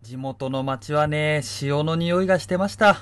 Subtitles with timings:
[0.00, 3.00] 地元の町はね、潮の匂いがしてました。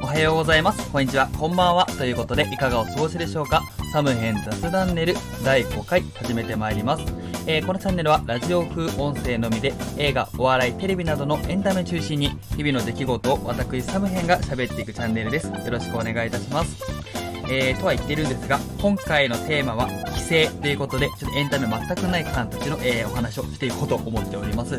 [0.00, 0.90] おはようございます。
[0.90, 1.28] こんにちは。
[1.28, 1.86] こんばんは。
[1.86, 3.62] ということで、いかがお過ごしでしょうか
[3.92, 5.14] サムヘン雑談ネル
[5.44, 7.21] 第5回始めてまいります。
[7.46, 15.48] えーこのチャンネルはラジオ風音声のみで映画、お笑い、テレビなどのエンタメ中心に日々の出来事を私サムヘンが喋っていくチャンネルです。
[15.48, 17.01] よろしくお願いいたします。
[17.48, 24.76] えー、とは言ってるんですが、今回のテーマは帰省ということで、ちょっとエンタメ全くない方たちの、えーお話をしていこうと思っております。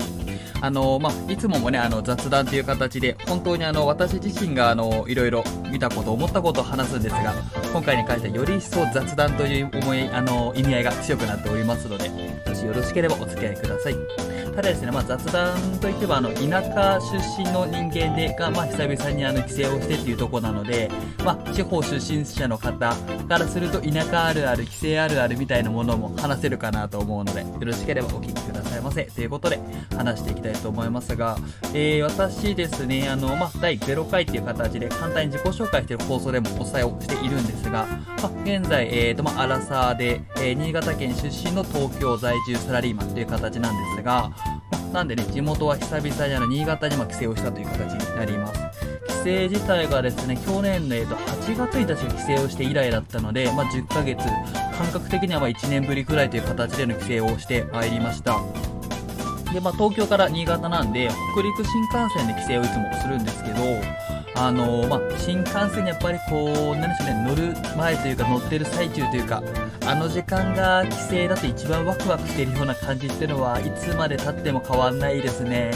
[0.61, 7.33] あのまあ、いつももね、あの、雑談という形で、本当にあの、私自身があの、いろいろ見たこと、思ったことを話すんですが、
[7.73, 12.09] 今回に関してはより一層雑談という思い、あの、意味合いが強くなっておりますので、
[12.47, 14.32] もしよろしければお付き合いください。
[14.55, 20.91] ただですね、まあ、雑談といっては、あの、田舎出身の人間で、が、まあ、久々にあの、帰省をしてっていうとこなので、
[21.25, 22.95] まあ、地方出身者の方か
[23.27, 28.52] らすると、田舎あるある、帰省あるあるみたいなものも話せるかなと思うので、よろしければお聞きください。
[28.93, 29.05] せ。
[29.05, 29.59] ということで、
[29.95, 31.37] 話していきたいと思いますが、
[31.73, 37.85] えー、私ですね、あの、まあ、第0回っていう形で、簡単に自己紹介している放送でもお伝えをしているんですが、
[38.21, 44.31] まあ、現在、えーと、まあ、アラサーで、えー新潟県出身の東京在住サラリーマンという形なんですが、
[44.93, 48.59] なんでね、地元は久々にあの、新潟に帰省をしたという形になります。
[49.23, 54.23] 帰省自体がですね、去年の、えーと、8月に確か帰省をして以来だったので、まあ、10ヶ月、
[54.77, 58.39] 感覚的にはま1年ぶりくらいという形での帰省をしてまいりました。
[59.53, 64.03] で、まあ、東京から新潟なんで、北陸新幹線で帰省をいつもするんですけど、
[64.35, 69.43] あのまあ、新幹線にやっぱりこう、なんでしょうね、乗る前というか乗ってる最中というか、
[69.85, 75.71] あの時間が帰省だと一番ワクワクしているような感じっていうのは、いつまで経っても変わんないですね。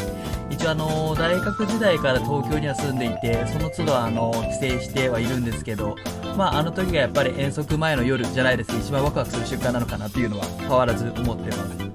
[0.49, 5.95] 一応あの、大学時代から東京には住んでいて、その都度あの、帰省してはいるんですけど、
[6.35, 11.86] まあ、あの時がやっぱり遠足前の夜じゃないですけど、一番ワクワクする瞬間なのかなっていうのは変わらず思ってます。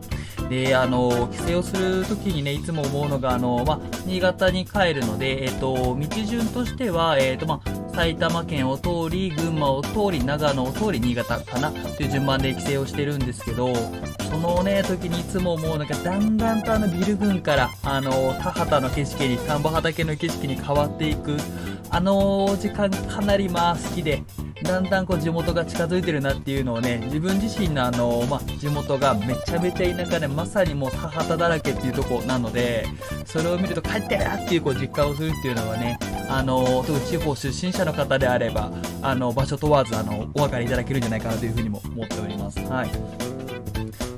[0.53, 13.75] で、あの、帰省をするときにね、いつも思うのが、あの、まあ、新潟に帰るので、えっ、と、道順としては、えっ、と、まあ、埼玉県を通り、群馬を通り、長野を通り、新潟かなという順番で帰省をしてるんですけど、
[14.31, 21.37] そのね、時にいつも思うのが、だんだんとあのビル群から、あの、田畑の景色に、田んぼ畑の景色に変わっていく、
[21.91, 24.23] あの時間かなりまあ好きで、
[24.63, 32.87] だんだんこう地元が近づいてるなっていうのをね、自分自身のあの、まあ、地元がめちゃめちゃ田舎で、まさにもう田畑だらけっていうとこなので、
[33.27, 35.99] それを見ると帰ってるっていうこう実感をするっていうのはね、
[36.35, 38.73] あの、特に地方出身者の方であれば、
[39.03, 42.59] あの、場所問わず、あの、お分かりいただけるんじゃないかなというふうにも思っております。
[42.61, 42.91] はい。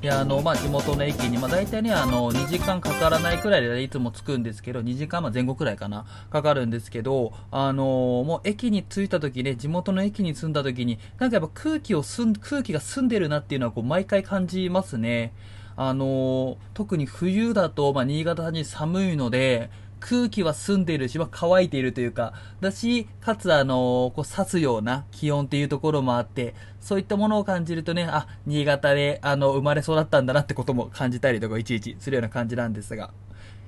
[0.01, 7.83] いや、あの、まあ、地元の駅に、まあ、大体ね、あの、2時間かからないくらいでいつも着くんですけど、2時間、ま、前後くらいかな、かかるんですけど、あの、
[8.25, 15.33] もう駅に着いた時ね、地元の駅に住んだ時に、なんかやっぱ空気をすん、空気が澄んでるなっていうのは、こう、毎回感じますね。
[15.77, 19.71] あの、特に冬だと、まあ、新潟に寒いので、
[20.07, 33.13] 空気は澄んでいるし、まあ、乾いているというか、だし、かつ、あのこう、刺すような気温っていうところもあって、そういったものを感じるとね、あ、新潟で、あの、生まれ育ったんだなってことも感じたりとか、いちいちするような感じなんですが。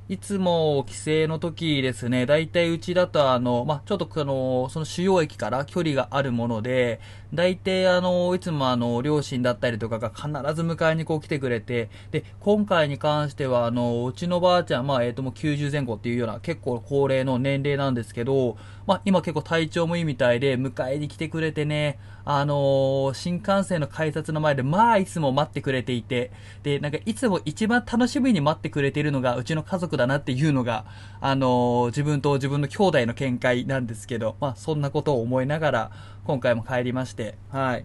[0.09, 7.01] いつも帰省の時ですね、だいたいうちだとあの、まあ、ちょっとあの、その主要駅から距離があるもので、
[7.35, 18.57] だいたいあの、いつもあの、両親だったりとかが必ず迎えにこう来てくれて、で、今回に関してはあの、うちのばあちゃん、まあ、えっ、ともう90前後っていうような結構高齢の年齢なんですけど、
[18.87, 26.31] まあ、今結構体調もいいみたいで、迎えに来てくれてね、あのー新幹線の改札の前で、まあ、いつも待ってくれていて、
[26.63, 30.85] で、なんか、いつも一番楽しみに待ってくれているのが、うちの家族だなっていうのが、
[31.21, 35.91] あのー自分と自分の兄弟の見解なんですけど、まあ、そんなことを思いながら、
[36.25, 37.85] 今回も帰りまして、はい。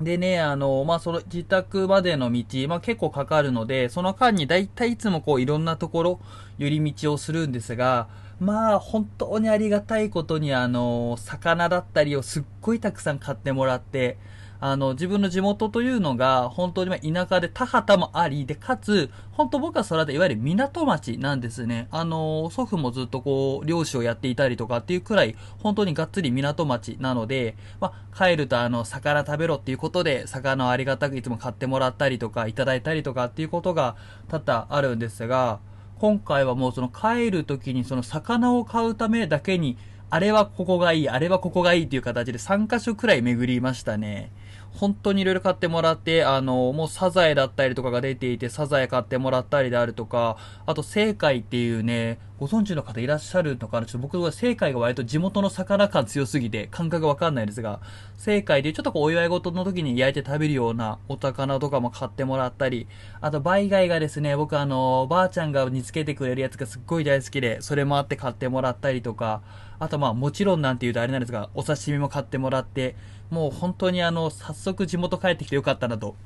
[0.00, 6.20] でね、あの、まあ、その自宅までの道、まあ、結構かかるので、その間に大体いつもこういろんなところ、
[6.58, 14.18] 寄り道をするんですが、まあ、本当にありがたいことに、あの、魚だったりをすっごいたくさん買ってもらって、
[14.60, 21.88] あの、自分の地元というのが、本当に田舎で田畑もあり、で、かつ、本当僕が育ったいわゆる港町なんですね。
[21.90, 33.96] あの、祖父もずっとこう、漁師をやっていたりとかっていうくらい、本当にがっつり港町なので、まあ、帰るとあの、魚食べろっていうことで、魚をありがたくいつも買ってもらったりとか、いただいたりとかっていうことが
[34.28, 35.58] 多々あるんですが、
[35.98, 39.78] 今回はもうその帰る時にその魚を買うためだけに、
[40.16, 44.32] あれはここがいい、あれはここがいいっていう形で3カ所くらい巡りましたね。
[44.70, 53.86] 本当にいろいろ買ってもらって、あの、もうサザエだったりとかが出ていて、サザエ買ってもらったりであるとか、あと、正解っていうね、ご存知の方いらっしゃるのかな？
[53.86, 57.80] ちょっと僕は正解が割と地元の魚感強すぎて感覚わかんないですが、
[58.16, 62.86] 正解でちょっとこうお祝い事の時に焼いて食べるようなお魚とかも買ってもらったり、
[63.22, 69.40] あとバイ貝がですね、僕あの、ばあちゃんが煮つけてくれるやつがすっごい大好きで、それもあって買ってもらったりとか、
[69.78, 72.96] あとまあもちろんなんていうとあれなんですが、お刺身も買ってもらって、
[73.30, 76.16] もう本当にあの、早速地元帰ってきてよかったなと。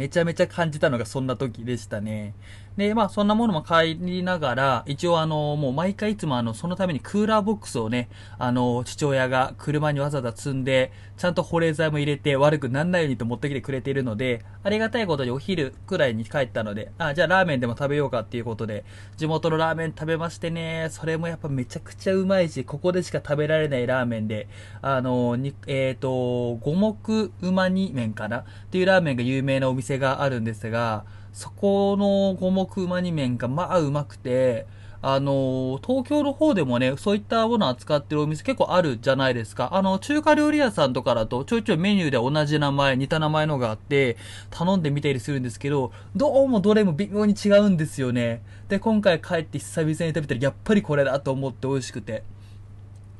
[0.00, 2.34] めちゃめちゃ感じたのがそんな時でしたね。
[2.78, 8.08] で、まあそんなものも買いながら、一応あの、もう毎回いつもあの、そのためにクーラーボックスをね、
[8.38, 18.86] あの、父親が車にわざわざ積んで、ちゃんと保冷剤も入れて悪くなんないようにと持ってきてくれているので、ありがたいことにお昼くらいに帰ったので、あ、じゃあラーメンでも食べようかっていうことで、
[19.18, 24.48] 地元のラーメン食べましてね、それもやっぱめちゃくちゃうまいし、ここでしか食べられないラーメンで、
[24.80, 28.38] あの、にえっ、ー、と、五目うま煮麺かな？
[28.38, 34.66] っていうラーメンが有名なお店があるんですが、そこの五目うま煮麺がまあうまくて、
[35.02, 39.70] あの、東京の方でもね、そういったものを扱ってるお店結構あるじゃないですか。
[39.72, 44.18] あの、中華料理屋さんとかだと、ちょいちょいメニューで同じ名前、似た名前のがあって、
[44.50, 48.42] 頼んでみたりするんですけど、どうもどれも微妙に違うんですよね。
[48.68, 52.22] で、今回帰って久々に食べたら、やっぱりこれだと思って美味しくて。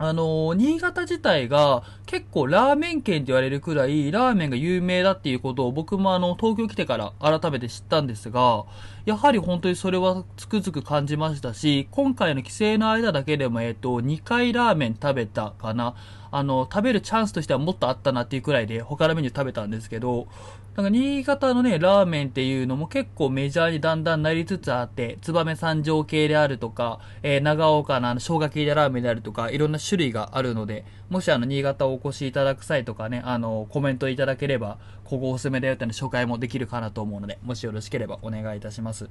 [0.03, 8.65] あの、新潟自体が結構ラーメン県って言われるくらいラーメンが有名だっていうことを僕もあの東京来てから改めて知ったんですが、
[9.05, 15.95] やはり本当にそれはつくづく感じましたし、今回の帰省の間だけでもえっ、と、2回ラーメン食べたかな。
[16.31, 20.29] あの、食べるチャンスとしてはもっとあったなっていうくらいで他のメニュー食べたんですけど、
[20.77, 39.11] なんか新潟のね、ラーメンっていうのも結構メジャーにだんだんなりつつあって、燕三条系であるとか、えー、長岡のあの、生姜系でラーメンであるとか、いろんな種類があるので、もしあの、新潟をお越しいただく際とかね、あの、コメントいただければ、ここおすすめだよっての紹介もできるかなと思うので、もしよろしければお願いいたします。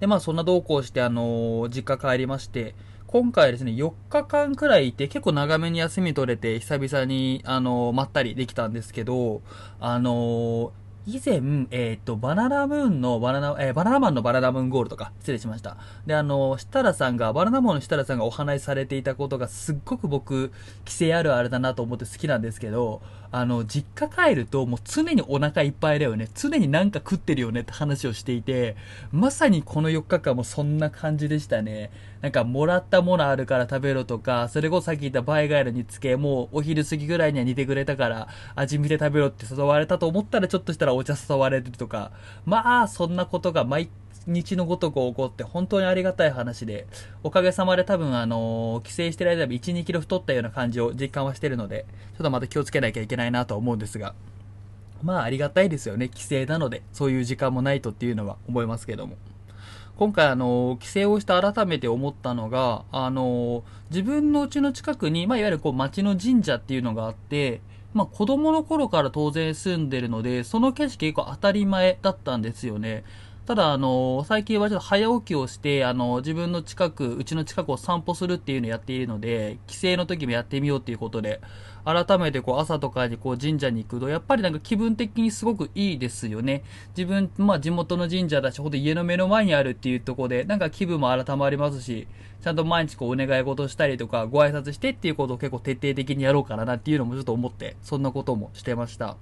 [0.00, 2.74] で、まあそんな同行して、あのー、実家帰りまして、
[3.12, 9.42] 今回ですね、4日間くらいいて、結構長めに休み取れて、久々に、あの、まったりできたんですけど、
[9.80, 10.72] あの
[11.06, 15.76] 以前、えっ、ー、と、バナナムーンのバナナ、えー、バナナマンのバナナムーンゴールドか、失礼しました。
[16.06, 20.52] で、あの、設楽さんが、バナナマンの設楽さんがお話しされていたことがすっごく僕、
[20.84, 26.28] 規制あるあれだなと思って好きなんですけど、あの、実家帰るともう常にお腹いっぱいだよね。
[26.34, 28.76] 常になんか食ってるよねって話をしていて、
[29.12, 31.90] まさにこの4日間もそんな感じでしたね。
[32.22, 42.10] なんか、もらったものあるから食べろとか、それこそさっき言ったバイガイルにつけ、もうお昼過ぎぐらいには似てくれたから、味見て食べろって誘われたと思ったらちょっとしたらお茶誘われるとか、
[42.44, 43.88] まあ、そんなことが毎
[44.26, 46.86] 日のごとく起こって本当にありがたい話で、
[47.22, 51.86] おかげさまで多分あのー、帰省してる間に1、2キロ太ったような感じを実感はしてるので、
[52.16, 54.14] ちょっとまた気をつけなきゃいけないなと思うんですが、
[55.02, 56.08] まあありがたいですよね。
[56.08, 59.16] 帰省なので、そういう時間もないとっていうのは思いますけども。
[60.00, 67.60] 今回あの、帰省をして改めて思ったのが、あの、自分の家の近くに、まあ、いわゆるこう町の神社っていうのがあって、
[67.92, 73.04] まあ、子供の頃から当然住んでるので、その景色結構当たり前だったんですよね。
[73.50, 81.40] ただ、あの、最近はちょっと早起きをして、あの、自分の近く、うちの近くを散歩するっていうのをやっているので、帰省の時もやってみようっていうことで、
[81.84, 86.62] 改めてこう朝とかにこう神社に行くと、やっぱりなんか気分的にすごくいいですよね。
[86.96, 92.06] 自分、まあ地元の神社だし、ほんと家の目の前にあるっていうところで、なんか気分も改まりますし、
[92.44, 99.16] ちゃんと毎日こうお願い事したりとか、ご挨拶してっていうことを結構徹底的にやろうかなっていうのもちょっと思って、そんなこともしてました。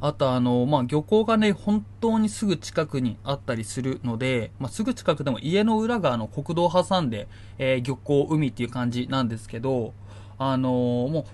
[0.00, 7.26] あとあの、まあ、漁港がね、本当にすぐ近くにあったりするので、まあ、すぐ近くでも家の裏側の国道を挟んで、
[7.58, 9.94] えー、漁港、海っていう感じなんですけど、
[10.38, 11.24] あのー、もう、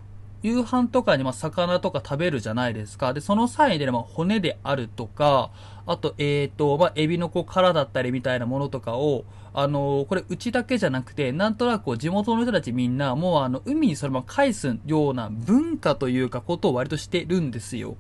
[0.43, 3.15] 夕飯とかにま魚とか食べるじゃないですか。
[3.15, 5.51] で、その際で、ま骨であるとか、
[5.87, 17.97] あと、え、ー、と、まあ、エビのこう殻だったりみたいなものとかを、あのー、これうちだけじゃなくて、なんとなく地元の人たちみんな、もうあの、海にそのまま返すような文化というかことを割としてるんですよ。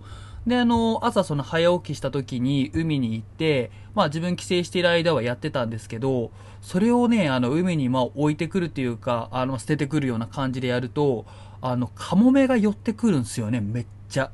[0.47, 11.25] で、あの、朝その早起きした時に海に行って、まあ自分帰省している間はやってたんですけど、それをね、あの、海にまあ置いてくるっていうか、あの、捨ててくるような感じでやると、
[11.63, 14.31] あの、カモメが寄ってくるんですよね、めっちゃ。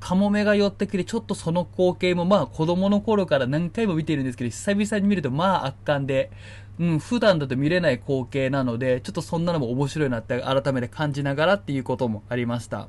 [0.00, 6.30] カモメが寄ってきて、ちょっとその光景もまあ子供の頃から何回も見てるんですけど、久々に見るとまあ圧巻で、
[6.78, 12.88] うん、普段だと見れない光景なので、ちょっとそんなのも面白いなって改めて感じながらっていうこともありました。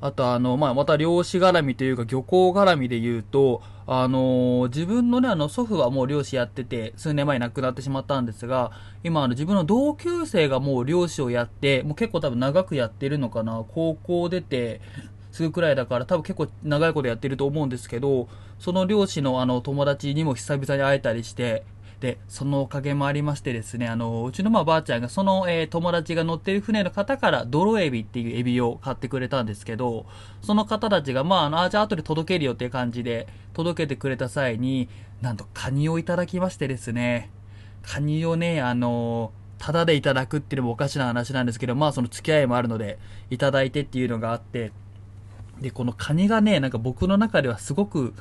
[0.00, 8.70] あとあの、まあ、また漁師絡みというか漁港絡みで言うと、あのー、自分のね、あの、祖父はもう漁師やってて、数年前に亡くなってしまったんですが、
[9.02, 14.80] 今あの、自分の同級生がもう漁師をやって、もう結構多分長くやってるのかな、高校出て、
[15.32, 18.28] すぐくらいだから多分結構長いことやってると思うんですけど、
[18.58, 21.64] その漁師のあの友達にも久々に会えたりして、
[22.00, 30.06] で、そのおかげもありましてですね、あの、うちのまあばあちゃんがその、えー、友達が乗ってる船の方から泥エビっていうエビを買ってくれたんですけど、
[30.40, 34.88] その方たちがまあ、あの、あ、じゃあ後で届けるよっていう感じで届けてくれた際に、
[35.20, 37.30] なんとカニをいただきましてですね、
[37.82, 44.72] カニをね、あのタダでいただくっていうのもおかしな話なんですけど、まあその付き合いもあるので、いただいてっていうのがあって、
[45.60, 48.14] で、このカニがね、なんか僕の中ではすごく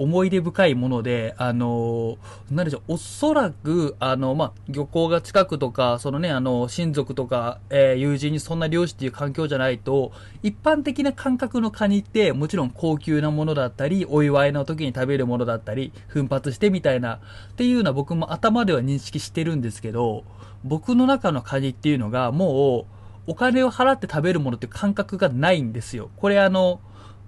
[0.00, 20.24] 思い出深いもので、あのー、なんでしょう、おそらく、あの、まあ、漁港が近くとか、そのね、あの、親族とか、えー、友人にそんな漁師っていう環境じゃないと、一般的な感覚のカニって、もちろん高級なものだったり、お祝いの時に食べるものだったり、奮発してみたいな、っていうのは僕も頭では認識してるんですけど、
[20.64, 26.08] 僕の中のカニっていうのが、もう、お金を払って食べるものっていう感覚がないんですよ。
[26.16, 26.80] これあの、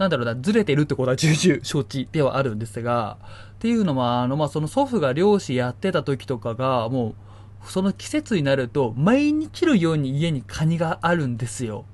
[0.02, 3.18] なんだろうな、ずれてるってことは重々承知ではあるんですが、
[3.54, 7.14] っていうのは、あの、まあ、その祖父が漁師やってた時とかが、も
[7.64, 11.84] う、その季節になると、毎日のように家にカニがあるんですよ。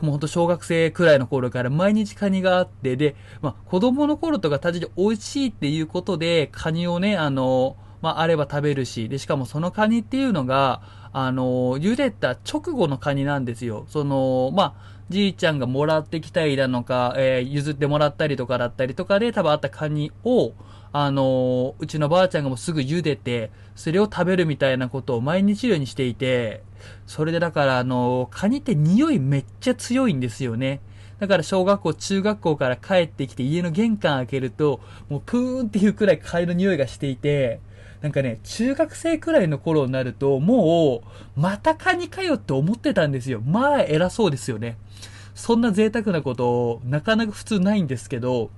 [0.00, 13.84] もうほんと小学生くらいの頃から毎日カニがあって、で、まあ、子供の頃とか単純に美味しいっていうことで、カニをね、あの、まあ、あれば食べるし、で、しかもそのカニっていうのが、あの、茹でた直後のカニなんですよ。
[13.88, 20.52] その、まあ、じいちゃんがもらってきたりだのか、えー、譲ってもらったりとかだったりとかで、多分あったカニを、
[20.94, 26.62] あのうちのばあちゃんがもうすぐ茹でて、それを食べるみたいなことを毎日のようにしていて、
[27.06, 30.80] それでだから、あのカニって匂いめっちゃ強いんですよね。
[31.18, 37.60] だから小学校、中学校から帰ってきて家の玄関開けると、もうプーンっていうくらいカニの匂いがしていて、
[38.02, 41.02] なんかね、中学生くらいの頃になると、も
[41.36, 43.40] う、またカニかよって思ってたんですよ。
[43.40, 44.76] まあ、偉そうですよね。
[45.34, 48.50] そんな贅沢なことなかなか普通ないんですけど、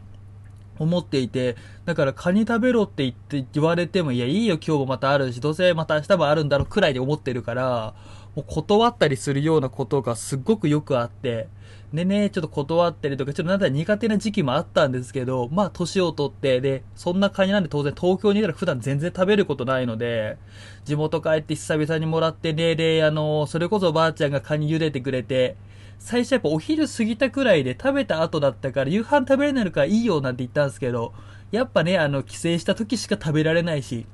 [0.78, 7.94] 思っていて、だからカニ食べろって言って言われても、いや、いいよ、今日もまたあるし、どうせまた明日もあるんだろうくらいで思ってるから、
[8.34, 11.48] もう断ったりするようなことがすっごくよくあって、
[11.92, 20.36] でね、ちょっと断ったりとか、ちょっとなんだ苦手な時期もあったんですけど、まあ、年を取って、で、そんなカニなんで当然東京にいたら普段全然食べることないので、
[20.84, 25.56] 地元帰って久々にもらってね、で、あの、それこそばあちゃんがカニ茹でてくれて、
[26.00, 31.12] 最初やっぱお昼過ぎたくらいで食べた後だったから夕飯食べれないのからいいよなんて言ったんですけど、
[31.52, 34.04] やっぱね、あの、帰省した時しか食べられないし、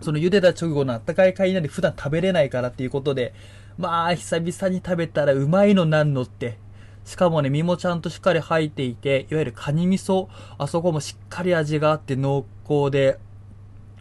[0.00, 3.34] その茹でた直後のあったかいカニなんで普段食べれないからっていうことで、
[3.78, 6.58] まあ、久々に食べたらうまいのなんのって。
[7.04, 10.28] しかもね、身もちゃんとしっかり入っていて、いわゆるカニ味噌、
[10.58, 13.18] あそこもしっかり味があって濃厚で、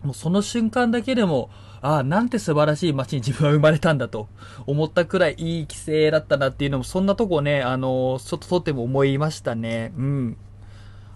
[0.03, 1.50] もうその瞬間だけでも、
[1.82, 4.27] ああ、なんて素晴らしい街に自分は生まれたんだと
[4.68, 9.94] 思ったくらいいい帰省だったなっていうのも、そんなとこね、あの、ちょっととっても思いましたね。
[9.98, 10.38] うん。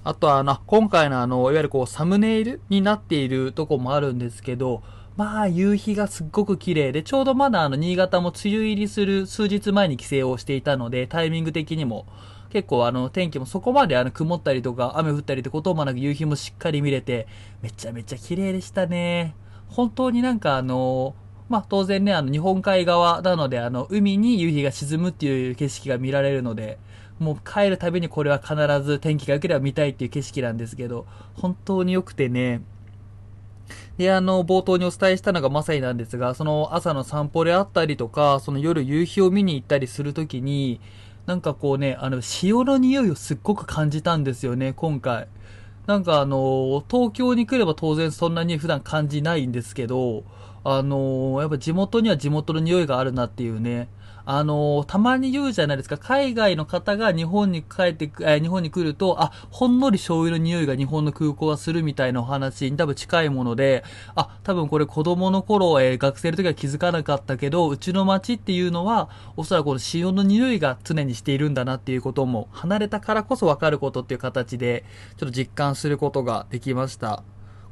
[0.06, 4.84] あとは、あの、今回のあの、いわゆるこう、サムネイルになっているとこもあるんですけど、
[5.16, 12.06] まあ、夕日がすっごく綺麗で、ちょうどまだあの、新潟も梅雨入りする数日前に帰省をしていたので、タイミング的にも、
[12.50, 17.28] 結構あの、天気もそこまであの、曇ったりとか、雨降ったりってこともなく、夕日もしっかり見れて、
[17.62, 19.36] めちゃめちゃ綺麗でしたね。
[19.70, 21.16] 本当になんかあの、
[21.48, 26.78] まあ、当然ね、あの、日本海側なので、あの、海に夕日が沈むっていう景色が見られるので、
[27.20, 31.06] もう帰るたびにこれは必ず天気が良ければ見たいっていう景色なんですけど、
[31.36, 32.62] 本当に良くてね、
[33.98, 40.80] で、あの、冒頭にお伝えしたのがまさになんですが、その朝の散歩であったりとか、その夜夕日を見に行ったりするときに、
[41.26, 45.28] なんかこうね、あの、潮の匂いをすっごく感じたんですよね、今回。
[45.86, 50.24] なんかあの、東京に来れば当然そんなに普段感じないんですけど、
[50.64, 53.90] あの、やっぱ地元には地元の匂いがあるなっていうね。
[54.26, 63.84] あの、たまに言うじゃないですか、海外の方が日本に帰ってく、え日本に来ると、あ、ほんのり醤油の匂いが日本の空港がするみたいなお話に多分近いもので、
[64.16, 74.86] あ、多分これ子供の頃、えー、学生の時は気づかなかったけど、うちの街っていうのは、おそらくこの塩の匂いが常にしているんだなっていうことも、離れたからこそわかることっていう形で、
[75.18, 77.24] ちょっと実感することができました。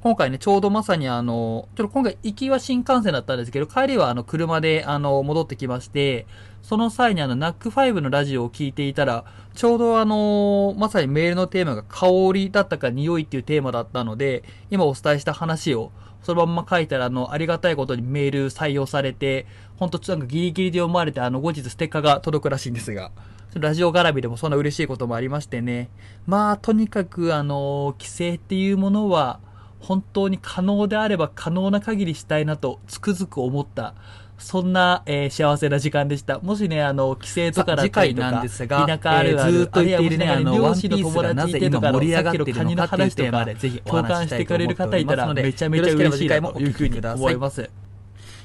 [0.02, 6.26] 今回ね、ちょうどまさにあの、ちょっと今回行きは新幹線だったんですけど、帰りはあの、車であの、戻ってきまして、
[6.64, 15.92] その際にあの、NAC5 のラジオを聞いていたら、ちょうどあの、まさにメールのテーマが香りだったか匂いっていうテーマだったので、今お伝えした話を、
[16.24, 19.46] そのまんま書いたら、あの、ありがたいことにメール採用されて、
[19.78, 23.12] ほんとなんかギリギリで読まれて、あの、後日ステッカーが届くらしいんですが、
[23.54, 25.92] ラジオ絡みでもそんな嬉しいこともありましてね。
[26.26, 29.40] まあ、とにかく、あの、規制っていうものは、
[29.82, 33.94] 本当に可能であれば可能な限りしたいなとつくづく思った、
[34.38, 36.40] そんな、えー幸せな時間でした。
[36.40, 47.70] もしね、あの、帰省とかだったりとか、なんですが、田舎あるある、えーずーっと言っているね、あの、両親の友達いてとか盛り上がってさっきのカニの話とかぜひお共感してくれる方いたら、めちゃめちゃ嬉しいなというふうに思います。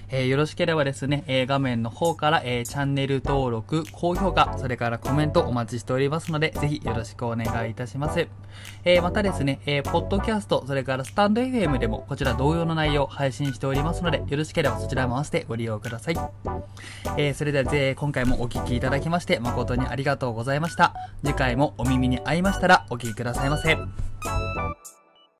[0.09, 8.29] えーよろしければですね、えー画面の方から、えーチャンネル登録、高評価、それからコメントお待ちしておりますので、ぜひよろしくお願いいたします。
[8.85, 16.17] えまたですね、えポッドキャスト、それからスタンド FM でもこちら同様の内容を配信しておりますので、よろしければそちらも合わせてご利用ください。
[17.17, 20.95] えそれでは、ぜ今回もお聞きいただきまして誠にありがとうございました。
[21.25, 23.77] 次回もお耳に合いましたらお聞きくださいませ。